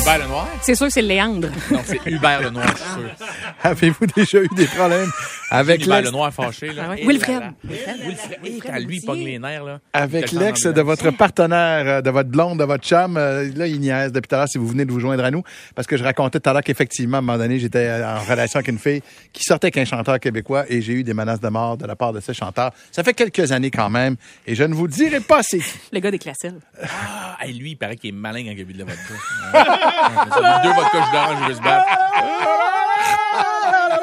Hubert 0.00 0.18
Lenoir? 0.18 0.48
C'est 0.62 0.74
sûr 0.74 0.86
que 0.86 0.92
c'est 0.92 1.02
le 1.02 1.08
Léandre. 1.08 1.48
Non, 1.70 1.80
c'est 1.86 2.00
Hubert 2.06 2.40
Lenoir, 2.42 2.66
je 2.68 2.76
suis 2.82 2.90
sûr. 2.90 3.26
Avez-vous 3.62 4.06
déjà 4.06 4.38
eu 4.38 4.48
des 4.56 4.66
problèmes 4.66 5.10
avec 5.50 5.86
l'ex, 5.86 6.06
Lenoir 6.08 6.32
fâché, 6.32 6.72
là. 6.72 6.84
Ah 6.86 6.90
ouais. 6.90 7.02
Et 7.02 7.06
Wilfred. 7.06 7.42
Wilfred. 7.64 8.38
Et 8.44 8.58
quand 8.58 8.78
lui, 8.78 8.96
il 8.98 9.04
pogne 9.04 9.24
les 9.24 9.38
nerfs, 9.38 9.64
là. 9.64 9.80
avec 9.92 10.32
le 10.32 10.40
l'ex 10.40 10.62
de 10.66 10.80
votre 10.82 11.10
partenaire, 11.10 11.86
euh, 11.86 12.00
de 12.02 12.10
votre 12.10 12.28
blonde, 12.30 12.58
de 12.58 12.64
votre 12.64 12.84
chum? 12.84 13.16
euh, 13.16 13.50
Là, 13.54 13.66
il 13.66 13.80
niaise 13.80 14.12
depuis 14.12 14.28
tout 14.28 14.34
à 14.34 14.38
l'heure 14.38 14.48
si 14.48 14.58
vous 14.58 14.66
venez 14.68 14.84
de 14.84 14.92
vous 14.92 15.00
joindre 15.00 15.24
à 15.24 15.30
nous. 15.30 15.42
Parce 15.74 15.86
que 15.86 15.96
je 15.96 16.04
racontais 16.04 16.40
tout 16.40 16.50
à 16.50 16.52
l'heure 16.52 16.62
qu'effectivement, 16.62 17.16
à 17.16 17.18
un 17.18 17.22
moment 17.22 17.38
donné, 17.38 17.58
j'étais 17.58 17.86
euh, 17.86 18.16
en 18.16 18.20
relation 18.20 18.58
avec 18.58 18.68
une 18.68 18.78
fille 18.78 19.02
qui 19.32 19.42
sortait 19.44 19.66
avec 19.66 19.78
un 19.78 19.84
chanteur 19.84 20.18
québécois 20.20 20.64
et 20.68 20.80
j'ai 20.82 20.92
eu 20.94 21.04
des 21.04 21.14
menaces 21.14 21.40
de 21.40 21.48
mort 21.48 21.76
de 21.76 21.86
la 21.86 21.96
part 21.96 22.12
de 22.12 22.20
ce 22.20 22.32
chanteur. 22.32 22.72
Ça 22.92 23.02
fait 23.04 23.14
quelques 23.14 23.52
années 23.52 23.70
quand 23.70 23.90
même 23.90 24.16
et 24.46 24.54
je 24.54 24.64
ne 24.64 24.74
vous 24.74 24.88
dirai 24.88 25.20
pas 25.20 25.40
c'est 25.42 25.58
qui. 25.58 25.64
Le 25.92 26.00
gars 26.00 26.10
des 26.10 26.18
classelles. 26.18 26.58
Ah, 26.82 27.36
hey, 27.40 27.52
lui, 27.54 27.70
il 27.72 27.76
paraît 27.76 27.96
qu'il 27.96 28.10
est 28.10 28.12
malin 28.12 28.44
quand 28.44 28.52
il 28.56 28.60
a 28.60 28.64
bu 28.64 28.72
de 28.72 28.78
la 28.78 28.84
vodka. 28.84 29.14
Deux 30.62 30.72
vodkas, 30.72 31.04
je 31.06 31.12
dors, 31.12 31.36
je 31.42 31.48
vais 31.48 31.54
se 31.54 31.60
battre. 31.62 31.86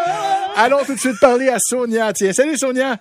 Allons 0.56 0.84
tout 0.86 0.94
de 0.94 1.00
suite 1.00 1.20
parler 1.20 1.50
à 1.50 1.58
Sonia. 1.60 2.12
Tiens, 2.14 2.34
salut 2.34 2.58
Sonia. 2.58 2.98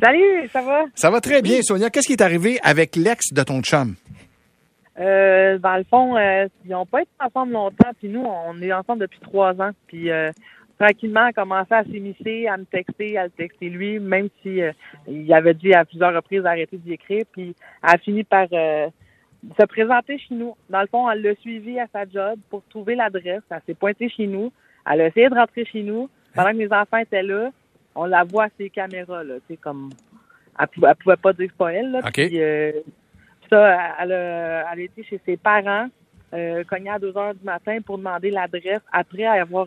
Salut, 0.00 0.48
ça 0.48 0.62
va? 0.62 0.84
Ça 0.94 1.10
va 1.10 1.20
très 1.20 1.42
bien, 1.42 1.62
Sonia. 1.62 1.90
Qu'est-ce 1.90 2.06
qui 2.06 2.14
est 2.14 2.22
arrivé 2.22 2.58
avec 2.62 2.96
l'ex 2.96 3.32
de 3.32 3.42
ton 3.42 3.60
chum? 3.60 3.94
Euh, 4.98 5.58
dans 5.58 5.76
le 5.76 5.84
fond, 5.84 6.16
euh, 6.16 6.46
ils 6.64 6.70
n'ont 6.70 6.86
pas 6.86 7.02
été 7.02 7.10
ensemble 7.20 7.52
longtemps, 7.52 7.90
puis 7.98 8.08
nous, 8.08 8.24
on 8.24 8.60
est 8.62 8.72
ensemble 8.72 9.00
depuis 9.00 9.20
trois 9.20 9.52
ans. 9.60 9.70
Puis 9.86 10.10
euh, 10.10 10.30
tranquillement, 10.78 11.26
elle 11.26 11.34
commençait 11.34 11.74
à 11.74 11.84
s'immiscer, 11.84 12.46
à 12.48 12.56
me 12.56 12.64
texter, 12.64 13.18
à 13.18 13.24
le 13.24 13.30
texter 13.30 13.68
lui, 13.68 13.98
même 13.98 14.28
si 14.42 14.60
il 15.08 15.32
avait 15.32 15.54
dit 15.54 15.74
à 15.74 15.84
plusieurs 15.84 16.14
reprises 16.14 16.42
d'arrêter 16.42 16.78
d'y 16.78 16.94
écrire. 16.94 17.24
Puis 17.32 17.54
elle 17.82 17.90
a 17.90 17.98
fini 17.98 18.24
par 18.24 18.48
se 18.48 19.66
présenter 19.66 20.18
chez 20.18 20.34
nous. 20.34 20.56
Dans 20.70 20.80
le 20.80 20.86
fond, 20.86 21.10
elle 21.10 21.22
l'a 21.22 21.34
suivi 21.36 21.78
à 21.78 21.86
sa 21.92 22.04
job 22.08 22.38
pour 22.50 22.62
trouver 22.70 22.94
l'adresse. 22.94 23.42
Elle 23.50 23.60
s'est 23.66 23.74
pointée 23.74 24.08
chez 24.08 24.26
nous. 24.26 24.52
Elle 24.90 25.02
a 25.02 25.06
essayé 25.06 25.28
de 25.28 25.34
rentrer 25.34 25.64
chez 25.64 25.82
nous. 25.82 26.08
Pendant 26.34 26.50
que 26.50 26.56
mes 26.56 26.72
enfants 26.72 26.98
étaient 26.98 27.22
là, 27.22 27.50
on 27.94 28.04
la 28.06 28.24
voit 28.24 28.44
à 28.44 28.48
ses 28.58 28.70
caméras, 28.70 29.24
là, 29.24 29.34
tu 29.36 29.54
sais, 29.54 29.56
comme... 29.56 29.90
Elle 30.58 30.68
pouvait, 30.68 30.88
elle 30.88 30.96
pouvait 30.96 31.16
pas 31.16 31.32
dire 31.32 31.46
que 31.46 31.52
c'est 31.52 31.58
pas 31.58 31.72
elle, 31.72 31.90
là. 31.90 31.98
OK. 31.98 32.12
Puis, 32.12 32.40
euh, 32.40 32.72
ça, 33.50 33.94
elle 34.00 34.12
a, 34.12 34.72
elle 34.72 34.80
a 34.80 34.82
été 34.82 35.02
chez 35.02 35.20
ses 35.26 35.36
parents, 35.36 35.88
euh, 36.32 36.64
cognée 36.64 36.90
à 36.90 36.98
2 36.98 37.16
heures 37.16 37.34
du 37.34 37.44
matin 37.44 37.78
pour 37.84 37.98
demander 37.98 38.30
l'adresse 38.30 38.80
après 38.92 39.24
avoir 39.24 39.66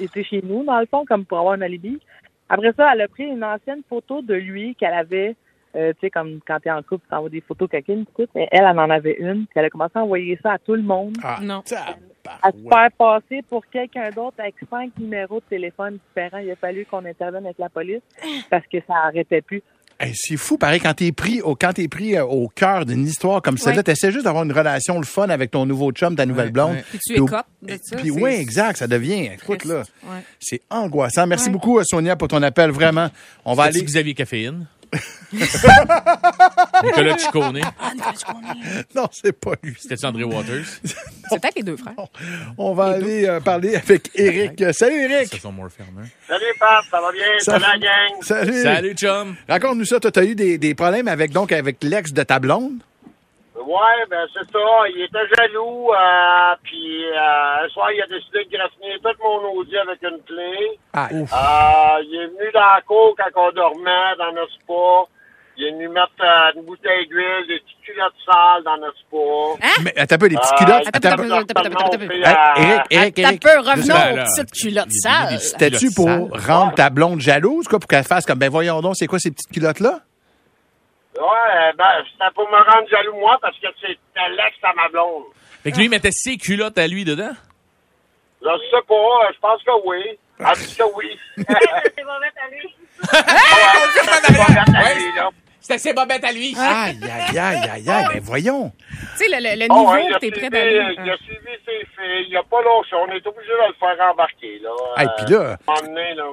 été 0.00 0.24
chez 0.24 0.40
nous, 0.42 0.64
dans 0.64 0.80
le 0.80 0.86
fond, 0.86 1.04
comme 1.04 1.24
pour 1.24 1.38
avoir 1.38 1.54
un 1.54 1.60
alibi. 1.60 2.00
Après 2.48 2.72
ça, 2.76 2.92
elle 2.92 3.02
a 3.02 3.08
pris 3.08 3.24
une 3.24 3.44
ancienne 3.44 3.82
photo 3.88 4.22
de 4.22 4.34
lui 4.34 4.74
qu'elle 4.74 4.94
avait, 4.94 5.36
euh, 5.78 5.92
tu 5.94 6.00
sais, 6.02 6.10
comme 6.10 6.40
quand 6.46 6.58
t'es 6.60 6.70
en 6.70 6.82
couple, 6.82 7.06
tu 7.08 7.14
envoies 7.14 7.30
des 7.30 7.40
photos 7.40 7.68
coquines, 7.70 8.04
tout. 8.16 8.26
Mais 8.34 8.48
elle, 8.50 8.66
elle 8.68 8.78
en 8.78 8.90
avait 8.90 9.16
une, 9.18 9.46
puis 9.46 9.54
elle 9.56 9.66
a 9.66 9.70
commencé 9.70 9.92
à 9.94 10.02
envoyer 10.02 10.38
ça 10.42 10.52
à 10.52 10.58
tout 10.58 10.74
le 10.74 10.82
monde. 10.82 11.16
Ah, 11.22 11.38
Non. 11.42 11.62
À 12.42 12.50
se 12.52 12.58
faire 12.68 12.90
passer 12.98 13.42
pour 13.48 13.64
quelqu'un 13.68 14.10
d'autre 14.10 14.36
avec 14.38 14.54
cinq 14.68 14.90
numéros 14.98 15.36
de 15.40 15.44
téléphone 15.48 15.98
différents. 16.08 16.38
Il 16.38 16.50
a 16.50 16.56
fallu 16.56 16.84
qu'on 16.84 17.02
intervienne 17.06 17.46
avec 17.46 17.58
la 17.58 17.70
police 17.70 18.02
parce 18.50 18.66
que 18.66 18.76
ça 18.86 18.94
arrêtait 19.06 19.40
plus. 19.40 19.62
Hey, 20.00 20.12
c'est 20.14 20.36
fou, 20.36 20.58
pareil, 20.58 20.78
quand 20.78 20.94
t'es 20.94 21.10
pris 21.10 21.40
au, 21.40 21.56
quand 21.56 21.72
t'es 21.72 21.88
pris 21.88 22.16
euh, 22.16 22.24
au 22.24 22.46
cœur 22.48 22.84
d'une 22.86 23.04
histoire 23.04 23.42
comme 23.42 23.56
celle-là, 23.58 23.78
Ouais. 23.78 23.82
t'essaies 23.82 24.12
juste 24.12 24.26
d'avoir 24.26 24.44
une 24.44 24.52
relation 24.52 24.98
le 24.98 25.04
fun 25.06 25.28
avec 25.28 25.50
ton 25.50 25.66
nouveau 25.66 25.90
chum, 25.90 26.14
ta 26.14 26.24
nouvelle 26.24 26.52
blonde. 26.52 26.74
ouais. 26.76 26.84
Puis 26.88 26.98
tu 27.04 27.12
écopes 27.14 27.46
de 27.62 27.76
ça. 27.82 27.96
Puis 27.96 28.10
oui, 28.12 28.30
exact, 28.34 28.76
ça 28.76 28.86
devient, 28.86 29.30
écoute 29.32 29.64
là, 29.64 29.82
Ouais. 30.04 30.20
c'est 30.38 30.60
angoissant. 30.70 31.26
Merci 31.26 31.46
Ouais. 31.46 31.52
beaucoup, 31.52 31.78
euh, 31.78 31.82
Sonia, 31.84 32.14
pour 32.14 32.28
ton 32.28 32.42
appel, 32.44 32.70
vraiment. 32.70 33.08
On 33.44 33.54
va 33.54 33.64
aller... 33.64 33.82
Xavier 33.82 34.14
Caféine. 34.14 34.66
Nicolas 36.84 37.18
Ciccone. 37.18 37.60
Ah, 37.80 37.92
Nicolas 37.94 38.14
Ciccone. 38.16 38.44
Non, 38.94 39.06
c'est 39.10 39.32
pas 39.38 39.52
lui. 39.62 39.74
C'était-tu 39.78 40.06
André 40.06 40.24
Waters? 40.24 40.64
C'est 41.30 41.40
peut-être 41.40 41.56
les 41.56 41.62
deux 41.62 41.76
frères. 41.76 41.94
On 42.56 42.72
va 42.74 42.86
aller 42.86 43.26
euh, 43.26 43.40
parler 43.40 43.76
avec 43.76 44.10
Eric. 44.14 44.64
Salut, 44.72 45.02
Eric. 45.02 45.28
C'est 45.30 45.40
son 45.40 45.52
more 45.52 45.68
Farmer. 45.70 46.08
Salut, 46.26 46.44
Pat, 46.58 46.82
ça 46.90 47.00
va 47.00 47.12
bien? 47.12 47.24
Ça- 47.40 47.52
Salut, 47.52 47.64
la 47.64 47.78
gang. 47.78 48.22
Salut. 48.22 48.62
Salut, 48.62 48.94
chum. 48.94 49.36
Raconte-nous 49.48 49.84
ça. 49.84 50.00
Toi, 50.00 50.10
t'as 50.10 50.24
eu 50.24 50.34
des, 50.34 50.56
des 50.56 50.74
problèmes 50.74 51.08
avec, 51.08 51.32
donc, 51.32 51.52
avec 51.52 51.82
l'ex 51.84 52.12
de 52.12 52.22
ta 52.22 52.38
blonde? 52.38 52.78
Ouais, 53.64 54.06
ben 54.10 54.26
c'est 54.32 54.50
ça. 54.52 54.58
Il 54.94 55.02
était 55.02 55.34
jaloux, 55.36 55.90
euh, 55.92 56.54
puis 56.62 57.04
euh, 57.06 57.64
un 57.64 57.68
soir, 57.70 57.90
il 57.92 58.00
a 58.02 58.06
décidé 58.06 58.44
de 58.44 58.56
graffiner 58.56 58.96
tout 59.02 59.22
mon 59.22 59.58
Audi 59.58 59.76
avec 59.76 60.02
une 60.02 60.22
clé. 60.26 60.78
Ah, 60.92 61.08
Euh, 61.12 62.02
il 62.04 62.14
est 62.22 62.26
venu 62.26 62.50
dans 62.54 62.60
la 62.60 62.80
cour 62.86 63.14
quand 63.16 63.48
on 63.48 63.52
dormait 63.52 64.16
dans 64.18 64.32
notre 64.32 64.52
spa. 64.52 65.10
Il 65.60 65.66
est 65.66 65.70
venu 65.72 65.88
mettre 65.88 66.12
euh, 66.20 66.52
une 66.54 66.62
bouteille 66.66 67.08
d'huile, 67.08 67.44
des 67.48 67.58
petites 67.58 67.80
culottes 67.84 68.12
sales 68.24 68.62
dans 68.62 68.76
notre 68.76 68.96
spa. 68.98 69.82
Mais 69.82 69.98
attends 69.98 70.14
un 70.14 70.18
peu, 70.18 70.28
des 70.28 70.36
petites 70.36 70.52
Euh, 70.52 70.64
culottes? 70.64 70.86
Attends 70.92 71.08
un 71.08 71.16
peu. 71.16 71.24
attends, 71.24 71.36
attends, 71.38 71.60
attends, 71.60 71.86
attends, 71.86 71.98
fait, 71.98 72.14
Hey, 72.14 72.22
euh, 72.24 72.62
Eric, 72.62 72.82
Eric, 72.90 73.14
T'as 73.16 73.22
Eric. 73.22 73.42
peu, 73.42 73.58
revenons 73.58 73.94
aux 74.22 74.24
petites 74.24 74.52
culottes 74.52 74.92
sales. 74.92 75.40
C'était-tu 75.40 75.90
pour 75.96 76.08
rendre 76.46 76.74
ta 76.74 76.90
blonde 76.90 77.20
jalouse, 77.20 77.66
quoi, 77.66 77.80
pour 77.80 77.88
qu'elle 77.88 78.04
fasse 78.04 78.24
comme, 78.24 78.38
ben 78.38 78.48
voyons 78.50 78.80
donc, 78.82 78.94
c'est 78.94 79.08
quoi 79.08 79.18
ces 79.18 79.32
petites 79.32 79.50
culottes-là? 79.52 79.98
Ouais, 81.20 81.72
ben 81.76 82.04
c'était 82.12 82.30
pour 82.34 82.48
me 82.48 82.56
rendre 82.56 82.88
jaloux, 82.88 83.16
moi, 83.18 83.36
parce 83.42 83.58
que 83.58 83.66
c'était 83.80 84.28
l'ex 84.30 84.56
à 84.62 84.72
ma 84.74 84.88
blonde. 84.88 85.24
Fait 85.62 85.72
que 85.72 85.76
lui, 85.76 85.84
il 85.86 85.90
mettait 85.90 86.12
ses 86.12 86.36
culottes 86.36 86.78
à 86.78 86.86
lui 86.86 87.04
dedans? 87.04 87.32
Je 88.40 88.46
sais 88.70 88.82
pas, 88.86 88.94
euh, 88.94 89.32
je 89.34 89.38
pense 89.40 89.62
que 89.64 89.70
oui. 89.86 90.18
Elle 90.38 90.46
dit 90.66 90.76
que 90.76 90.84
oui. 90.94 91.18
C'est 91.36 92.04
mauvais 92.04 92.32
à 92.40 92.48
lui. 92.50 92.74
C'était 95.60 95.78
ses 95.78 95.92
bobettes 95.92 96.24
à 96.24 96.32
lui. 96.32 96.54
Aïe, 96.56 96.98
aïe, 97.02 97.38
aïe, 97.38 97.68
aïe, 97.68 97.90
aïe, 97.90 98.06
ben 98.14 98.20
voyons. 98.22 98.72
Tu 99.18 99.24
sais, 99.24 99.28
le, 99.28 99.36
le- 99.42 99.58
le 99.58 99.66
Oh, 99.70 99.94
niveau 99.96 100.14
que 100.14 100.18
t'es 100.20 100.30
prêt 100.30 100.48
d'aller. 100.48 100.94
il 100.96 101.10
a 101.10 101.16
suivi 101.18 101.52
ses 101.66 101.84
filles. 101.96 102.26
Il 102.30 102.36
a 102.36 102.42
pas 102.44 102.62
lâché. 102.62 102.94
On 102.94 103.08
est 103.10 103.26
obligé 103.26 103.50
de 103.50 103.68
le 103.68 103.74
faire 103.78 104.10
embarquer, 104.10 104.60
là. 104.60 104.70
Hey, 104.96 105.08
puis 105.18 105.34
là- 105.34 105.58
moment 105.66 105.80
donné, 105.82 106.14
là. 106.14 106.24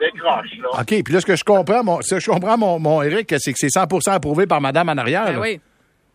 Décroche, 0.00 0.58
là. 0.62 0.80
OK, 0.80 1.04
puis 1.04 1.12
là, 1.12 1.20
ce 1.20 1.26
que 1.26 1.36
je 1.36 1.44
comprends, 1.44 1.84
mon, 1.84 2.00
ce 2.00 2.14
que 2.14 2.20
je 2.20 2.30
comprends, 2.30 2.56
mon, 2.56 2.78
mon 2.78 3.02
Eric, 3.02 3.34
c'est 3.38 3.52
que 3.52 3.58
c'est 3.58 3.68
100% 3.68 4.10
approuvé 4.12 4.46
par 4.46 4.60
madame 4.60 4.88
en 4.88 4.96
arrière. 4.96 5.26
Ben 5.26 5.38
oui. 5.38 5.60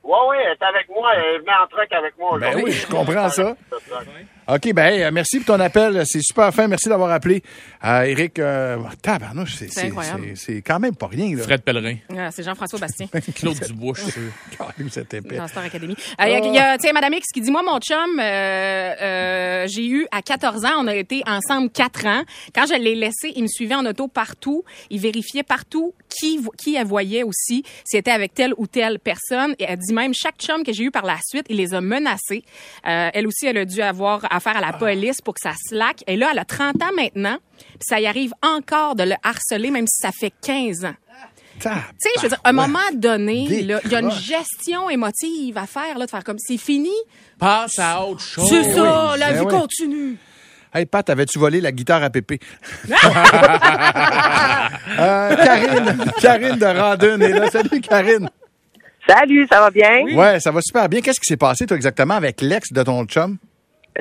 Ouais, 0.03 0.11
ouais, 0.29 0.37
elle 0.45 0.51
est 0.51 0.63
avec 0.63 0.87
moi. 0.89 1.11
Elle 1.15 1.35
est 1.35 1.37
venue 1.39 1.49
en 1.49 1.67
truck 1.67 1.91
avec 1.91 2.13
moi. 2.19 2.37
Ben 2.39 2.61
oui, 2.63 2.71
je 2.71 2.87
comprends 2.87 3.29
ça. 3.29 3.55
OK, 4.47 4.73
ben 4.73 5.01
euh, 5.01 5.09
merci 5.11 5.39
pour 5.39 5.55
ton 5.55 5.59
appel. 5.59 6.03
C'est 6.05 6.21
super 6.21 6.53
fin. 6.53 6.67
Merci 6.67 6.89
d'avoir 6.89 7.11
appelé. 7.11 7.41
Euh, 7.85 8.01
Eric, 8.03 8.39
euh, 8.39 8.77
tabarnouche, 9.01 9.55
c'est, 9.55 9.71
C'est 9.71 9.91
c'est, 9.91 10.01
c'est- 10.01 10.35
c'est 10.35 10.61
quand 10.61 10.79
même 10.79 10.95
pas 10.95 11.07
rien. 11.07 11.35
Là. 11.35 11.43
Fred 11.43 11.61
Pellerin. 11.61 11.97
Ah, 12.17 12.31
c'est 12.31 12.41
Jean-François 12.43 12.79
Bastien. 12.79 13.07
Claude 13.35 13.59
Dubois, 13.67 13.93
je 13.95 14.01
suis 14.01 14.11
sûr. 14.11 14.31
Cette 14.89 15.13
épée. 15.13 15.35
dans 15.37 15.47
Star 15.47 15.63
Academy. 15.65 15.93
Euh, 16.19 16.25
Il 16.25 16.31
y 16.31 16.35
a, 16.35 16.39
il 16.45 16.53
y 16.53 16.57
a, 16.57 16.77
tiens, 16.79 16.93
Madame 16.93 17.13
X 17.13 17.27
qui 17.33 17.41
dit, 17.41 17.51
moi, 17.51 17.61
mon 17.63 17.79
chum, 17.79 18.19
euh, 18.19 18.23
euh, 18.23 19.67
j'ai 19.67 19.87
eu 19.87 20.07
à 20.11 20.21
14 20.21 20.65
ans, 20.65 20.73
on 20.79 20.87
a 20.87 20.95
été 20.95 21.21
ensemble 21.27 21.69
4 21.69 22.05
ans. 22.07 22.23
Quand 22.55 22.65
je 22.65 22.73
l'ai 22.73 22.95
laissé, 22.95 23.33
il 23.35 23.43
me 23.43 23.47
suivait 23.47 23.75
en 23.75 23.85
auto 23.85 24.07
partout. 24.07 24.63
Il 24.89 24.99
vérifiait 24.99 25.43
partout 25.43 25.93
qui, 26.09 26.39
qui 26.57 26.75
elle 26.75 26.87
voyait 26.87 27.23
aussi, 27.23 27.63
si 27.83 27.97
était 27.97 28.11
avec 28.11 28.33
telle 28.33 28.53
ou 28.57 28.65
telle 28.67 28.99
personne. 28.99 29.53
Et 29.59 29.65
elle 29.67 29.77
dit 29.79 29.93
même, 29.93 30.13
chaque 30.13 30.37
chum 30.39 30.63
que 30.63 30.73
j'ai 30.73 30.85
eu 30.85 30.91
par 30.91 31.05
la 31.05 31.17
suite, 31.23 31.45
il 31.49 31.57
les 31.57 31.73
a 31.75 31.81
menacés. 31.81 32.43
Euh, 32.87 33.09
elle 33.13 33.27
aussi, 33.27 33.45
elle 33.45 33.57
a 33.57 33.65
dû 33.65 33.81
avoir 33.81 34.25
affaire 34.33 34.57
à 34.57 34.61
la 34.61 34.73
police 34.73 35.21
pour 35.21 35.33
que 35.35 35.41
ça 35.43 35.53
slack. 35.69 36.03
Et 36.07 36.15
là, 36.15 36.29
elle 36.31 36.39
a 36.39 36.45
30 36.45 36.81
ans 36.81 36.91
maintenant, 36.95 37.37
puis 37.57 37.85
ça 37.87 37.99
y 37.99 38.07
arrive 38.07 38.33
encore 38.41 38.95
de 38.95 39.03
le 39.03 39.15
harceler, 39.23 39.71
même 39.71 39.87
si 39.87 39.97
ça 40.01 40.11
fait 40.11 40.33
15 40.41 40.85
ans. 40.85 40.95
Tu 41.59 41.69
sais, 41.69 42.09
je 42.17 42.21
veux 42.23 42.29
dire, 42.29 42.41
à 42.43 42.49
un 42.49 42.53
moment 42.53 42.79
donné, 42.93 43.47
il 43.49 43.67
y 43.67 43.95
a 43.95 43.99
une 43.99 44.11
gestion 44.11 44.89
émotive 44.89 45.57
à 45.57 45.65
faire, 45.65 45.97
là, 45.97 46.05
de 46.05 46.11
faire 46.11 46.23
comme 46.23 46.37
c'est 46.37 46.57
fini. 46.57 46.91
Passe 47.39 47.79
à 47.79 48.03
autre 48.03 48.21
chose. 48.21 48.49
c'est 48.49 48.73
ça, 48.73 49.15
la 49.17 49.31
ben 49.31 49.39
vie 49.39 49.45
oui. 49.45 49.59
continue. 49.59 50.17
Hey, 50.73 50.85
Pat, 50.85 51.09
avais-tu 51.09 51.39
volé 51.39 51.61
la 51.61 51.71
guitare 51.71 52.03
à 52.03 52.09
Pépé? 52.09 52.39
Euh, 54.97 55.35
Karine, 55.35 55.97
Karine 56.21 56.59
de 56.59 56.65
Randon 56.65 57.19
est 57.19 57.29
là. 57.29 57.49
Salut, 57.49 57.81
Karine. 57.81 58.29
Salut, 59.07 59.47
ça 59.51 59.59
va 59.59 59.71
bien? 59.71 60.03
Ouais, 60.15 60.39
ça 60.39 60.51
va 60.51 60.61
super 60.61 60.87
bien. 60.87 61.01
Qu'est-ce 61.01 61.19
qui 61.19 61.27
s'est 61.27 61.37
passé, 61.37 61.65
toi, 61.65 61.75
exactement, 61.75 62.13
avec 62.13 62.41
l'ex 62.41 62.71
de 62.71 62.83
ton 62.83 63.03
chum? 63.05 63.37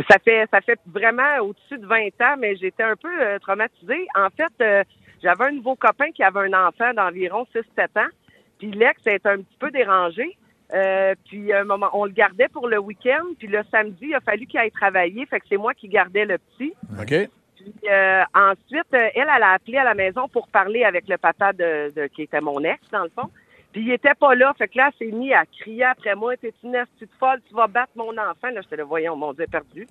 Ça 0.08 0.16
fait 0.24 0.46
ça 0.50 0.60
fait 0.60 0.78
vraiment 0.86 1.38
au-dessus 1.40 1.78
de 1.78 1.86
20 1.86 2.06
ans, 2.22 2.36
mais 2.38 2.56
j'étais 2.56 2.82
un 2.82 2.96
peu 2.96 3.08
euh, 3.22 3.38
traumatisée. 3.38 4.06
En 4.16 4.28
fait, 4.30 4.52
euh, 4.60 4.82
j'avais 5.22 5.44
un 5.46 5.52
nouveau 5.52 5.76
copain 5.76 6.10
qui 6.12 6.22
avait 6.22 6.40
un 6.40 6.66
enfant 6.68 6.92
d'environ 6.94 7.46
6-7 7.54 8.00
ans. 8.00 8.10
Puis 8.58 8.70
l'ex 8.72 9.00
était 9.06 9.28
un 9.28 9.38
petit 9.38 9.56
peu 9.58 9.70
dérangé. 9.70 10.36
Euh, 10.72 11.14
puis 11.28 11.52
un 11.52 11.64
moment, 11.64 11.90
on 11.92 12.06
le 12.06 12.12
gardait 12.12 12.48
pour 12.48 12.66
le 12.68 12.78
week-end. 12.78 13.24
Puis 13.38 13.46
le 13.48 13.62
samedi, 13.70 14.06
il 14.08 14.14
a 14.14 14.20
fallu 14.20 14.46
qu'il 14.46 14.58
aille 14.58 14.70
travailler. 14.72 15.24
Fait 15.26 15.38
que 15.38 15.46
c'est 15.48 15.56
moi 15.56 15.74
qui 15.74 15.88
gardais 15.88 16.24
le 16.24 16.38
petit. 16.38 16.74
OK? 17.00 17.28
Puis 17.56 17.72
euh, 17.88 18.22
ensuite, 18.34 18.92
euh, 18.94 19.08
elle, 19.14 19.28
elle 19.36 19.42
a 19.42 19.52
appelé 19.52 19.76
à 19.78 19.84
la 19.84 19.94
maison 19.94 20.28
pour 20.28 20.48
parler 20.48 20.82
avec 20.84 21.08
le 21.08 21.16
papa 21.18 21.52
de, 21.52 21.92
de- 21.94 22.06
qui 22.08 22.22
était 22.22 22.40
mon 22.40 22.58
ex, 22.64 22.80
dans 22.90 23.04
le 23.04 23.10
fond. 23.10 23.30
Puis 23.74 23.82
il 23.82 23.90
était 23.90 24.14
pas 24.14 24.36
là. 24.36 24.54
Fait 24.56 24.68
que 24.68 24.78
là, 24.78 24.92
s'est 24.96 25.10
mis 25.10 25.34
à 25.34 25.44
crier 25.46 25.82
après 25.84 26.14
moi. 26.14 26.36
T'es 26.36 26.54
une 26.62 26.84
petite 26.94 27.12
folle, 27.18 27.40
tu 27.48 27.54
vas 27.54 27.66
battre 27.66 27.90
mon 27.96 28.16
enfant. 28.16 28.48
Là, 28.50 28.60
j'étais 28.62 28.76
là, 28.76 28.84
voyons, 28.84 29.16
mon 29.16 29.32
Dieu, 29.32 29.46
perdu. 29.50 29.88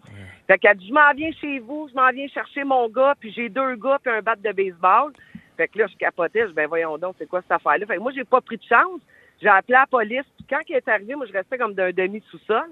Fait 0.48 0.58
qu'elle 0.58 0.78
dit, 0.78 0.88
je 0.88 0.94
m'en 0.94 1.14
viens 1.14 1.32
chez 1.34 1.60
vous, 1.60 1.90
je 1.90 1.94
m'en 1.94 2.10
viens 2.10 2.28
chercher 2.30 2.64
mon 2.64 2.88
gars, 2.88 3.14
puis 3.20 3.34
j'ai 3.34 3.50
deux 3.50 3.76
gars, 3.76 4.00
puis 4.02 4.14
un 4.14 4.22
bat 4.22 4.38
de 4.38 4.52
baseball. 4.54 5.12
Fait 5.58 5.68
que 5.68 5.80
là, 5.80 5.88
je 5.88 5.98
capotais, 5.98 6.44
je 6.44 6.48
dis, 6.48 6.54
ben 6.54 6.68
voyons 6.68 6.98
donc, 6.98 7.16
c'est 7.20 7.28
quoi 7.28 7.42
cette 7.42 7.52
affaire-là? 7.52 7.86
Fait 7.86 7.98
que 7.98 8.02
moi, 8.02 8.14
j'ai 8.16 8.24
pas 8.24 8.40
pris 8.40 8.56
de 8.56 8.64
chance. 8.64 9.02
J'ai 9.42 9.50
appelé 9.50 9.74
la 9.74 9.86
police. 9.86 10.26
Puis 10.38 10.46
quand 10.50 10.60
elle 10.70 10.78
est 10.78 10.88
arrivée, 10.88 11.16
moi, 11.16 11.26
je 11.26 11.34
restais 11.34 11.58
comme 11.58 11.74
d'un 11.74 11.92
demi-sous-sol. 11.92 12.70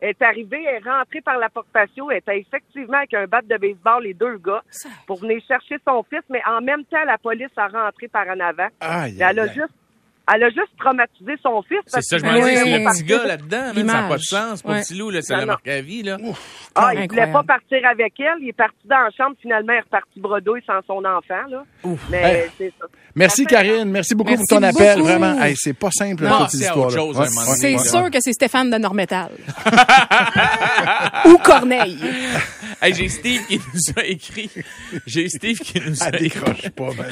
Elle 0.00 0.10
est 0.10 0.22
arrivée, 0.22 0.64
elle 0.64 0.76
est 0.76 0.88
rentrée 0.88 1.20
par 1.20 1.38
la 1.38 1.48
porte 1.48 1.68
patio. 1.72 2.10
Elle 2.10 2.18
était 2.18 2.38
effectivement 2.38 2.98
avec 2.98 3.14
un 3.14 3.26
bat 3.26 3.42
de 3.42 3.56
baseball, 3.56 4.02
les 4.04 4.14
deux 4.14 4.36
gars, 4.38 4.62
pour 5.06 5.18
venir 5.18 5.40
chercher 5.46 5.76
son 5.86 6.04
fils. 6.04 6.22
Mais 6.28 6.42
en 6.46 6.60
même 6.60 6.84
temps, 6.84 7.04
la 7.04 7.18
police 7.18 7.50
a 7.56 7.68
rentré 7.68 8.08
par 8.08 8.28
en 8.28 8.38
avant. 8.40 8.68
Puis 8.80 9.20
elle 9.20 9.38
a 9.38 9.46
juste, 9.48 9.74
elle 10.34 10.42
a 10.44 10.48
juste 10.50 10.70
traumatisé 10.78 11.32
son 11.42 11.62
fils. 11.62 11.78
C'est 11.86 11.92
parce 11.92 12.06
ça, 12.06 12.18
je 12.18 12.22
qu'il 12.22 12.32
me 12.32 12.38
voulait 12.40 12.54
dis, 12.54 12.62
Oui. 12.62 12.70
c'est 12.72 12.78
le 12.78 12.90
petit 12.90 13.04
gars 13.04 13.24
là-dedans, 13.26 13.72
ça 13.74 13.82
n'a 13.82 14.08
pas 14.08 14.16
de 14.16 14.22
sens. 14.22 14.62
Pour 14.62 14.72
petit 14.74 14.94
loup, 14.94 15.10
là, 15.10 15.22
ça 15.22 15.36
l'a 15.36 15.46
marqué 15.46 15.72
à 15.72 15.80
vie, 15.82 16.02
là. 16.02 16.16
Ah, 16.74 16.90
il 16.94 17.08
voulait 17.08 17.30
pas 17.32 17.42
partir 17.42 17.78
avec 17.90 18.14
elle. 18.20 18.38
Il 18.40 18.48
est 18.48 18.52
parti 18.52 18.76
dans 18.84 18.96
la 19.00 19.10
chambre. 19.16 19.36
Finalement, 19.42 19.72
il 19.72 19.76
est 19.76 19.80
reparti 19.80 20.20
bredouille 20.20 20.62
sans 20.66 20.80
son 20.86 21.04
enfant. 21.04 21.46
Là. 21.50 21.64
Mais 22.10 22.22
Hey. 22.22 22.50
c'est 22.56 22.72
ça. 22.80 22.86
Merci, 23.14 23.44
Karine. 23.46 23.84
Merci 23.90 24.14
beaucoup 24.14 24.30
Merci 24.30 24.44
pour 24.48 24.58
ton 24.58 24.62
appel. 24.62 24.96
beaucoup. 24.98 25.08
Vraiment. 25.08 25.42
Hey, 25.42 25.54
c'est 25.56 25.74
pas 25.74 25.90
simple, 25.90 26.24
Non, 26.24 26.48
cette 26.48 26.74
moment 26.74 27.44
donné. 27.46 27.56
C'est 27.56 27.78
sûr 27.78 28.10
que 28.10 28.18
c'est 28.20 28.32
Stéphane 28.32 28.70
de 28.70 28.78
Normétal. 28.78 29.30
Ou 31.26 31.36
Corneille. 31.38 31.98
Hey, 32.82 32.94
j'ai 32.94 33.08
Steve 33.08 33.46
qui 33.46 33.58
nous 33.58 33.92
a 33.96 34.04
écrit. 34.04 34.50
J'ai 35.06 35.28
Steve 35.28 35.58
qui 35.60 35.80
nous 35.80 36.02
a 36.02 36.08
Elle 36.08 36.26
écrit. 36.26 36.40
décroche 36.40 36.68
pas, 36.70 36.90
ben. 36.94 37.06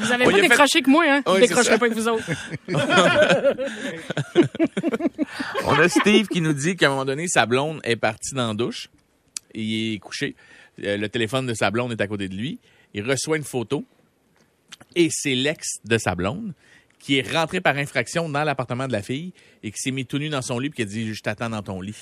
Vous 0.00 0.12
avez 0.12 0.24
Oh, 0.26 0.30
pas 0.30 0.36
fait- 0.36 0.42
décroché 0.48 0.82
que 0.82 0.90
moi, 0.90 1.04
hein? 1.08 1.22
Oui, 1.26 1.34
Je 1.36 1.40
c'est 1.42 1.48
décrocherai 1.48 1.78
pas 1.78 1.88
que 1.88 1.94
vous 1.94 2.08
autres. 2.08 2.24
On 5.66 5.78
a 5.78 5.88
Steve 5.88 6.26
qui 6.28 6.40
nous 6.40 6.52
dit 6.52 6.76
qu'à 6.76 6.86
un 6.86 6.90
moment 6.90 7.04
donné, 7.04 7.26
sa 7.28 7.46
blonde 7.46 7.80
est 7.84 7.96
partie 7.96 8.34
dans 8.34 8.48
la 8.48 8.54
douche. 8.54 8.88
Il 9.54 9.94
est 9.94 9.98
couché. 9.98 10.34
Euh, 10.82 10.96
le 10.96 11.08
téléphone 11.08 11.46
de 11.46 11.54
sa 11.54 11.70
blonde 11.70 11.92
est 11.92 12.00
à 12.00 12.06
côté 12.06 12.28
de 12.28 12.34
lui. 12.34 12.58
Il 12.94 13.08
reçoit 13.08 13.36
une 13.36 13.44
photo 13.44 13.84
et 14.96 15.08
c'est 15.10 15.34
l'ex 15.34 15.66
de 15.84 15.98
sa 15.98 16.14
blonde 16.14 16.54
qui 16.98 17.18
est 17.18 17.32
rentré 17.32 17.60
par 17.60 17.76
infraction 17.76 18.28
dans 18.28 18.44
l'appartement 18.44 18.86
de 18.86 18.92
la 18.92 19.02
fille 19.02 19.32
et 19.62 19.70
qui 19.70 19.78
s'est 19.78 19.90
mis 19.90 20.06
tout 20.06 20.18
nu 20.18 20.28
dans 20.28 20.42
son 20.42 20.58
lit 20.58 20.70
puis 20.70 20.76
qui 20.76 20.82
a 20.82 20.86
dit 20.86 21.14
je 21.14 21.20
t'attends 21.20 21.50
dans 21.50 21.62
ton 21.62 21.80
lit. 21.80 21.96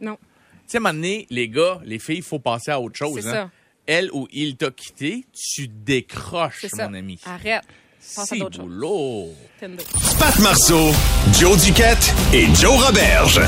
Non. 0.00 0.18
Tu 0.66 0.72
sais, 0.72 0.78
à 0.78 0.80
un 0.80 0.82
moment 0.82 0.94
donné, 0.94 1.26
les 1.30 1.48
gars, 1.48 1.78
les 1.84 2.00
filles, 2.00 2.16
il 2.16 2.22
faut 2.22 2.40
passer 2.40 2.72
à 2.72 2.80
autre 2.80 2.96
chose. 2.96 3.20
C'est 3.22 3.28
hein. 3.28 3.32
ça. 3.32 3.50
Elle 3.86 4.10
ou 4.12 4.26
il 4.32 4.56
t'a 4.56 4.72
quitté, 4.72 5.24
tu 5.32 5.68
décroches, 5.68 6.58
C'est 6.62 6.68
ça. 6.68 6.88
mon 6.88 6.94
ami. 6.94 7.20
Arrête. 7.24 7.62
Passe 8.14 8.18
à 8.18 8.26
C'est 8.26 8.38
d'autres 8.38 8.62
boulot. 8.62 9.32
Pat 10.18 10.38
Marceau, 10.40 10.90
Joe 11.38 11.64
Duquette 11.64 12.12
et 12.32 12.46
Joe 12.54 12.84
Roberge. 12.84 13.40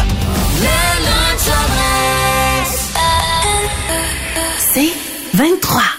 C'est 4.72 4.92
23. 5.34 5.98